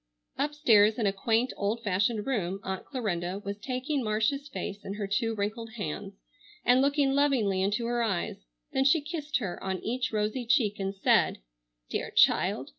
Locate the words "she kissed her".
8.83-9.63